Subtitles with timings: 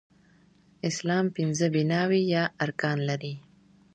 [0.89, 3.33] اسلام پنځه بناوې يا ارکان لري